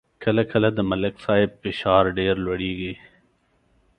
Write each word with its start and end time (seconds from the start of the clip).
کله 0.23 0.43
کله 0.51 0.67
د 0.73 0.79
ملک 0.91 1.15
صاحب 1.25 1.51
فشار 1.63 2.03
ډېر 2.19 2.35
لوړېږي. 2.45 2.93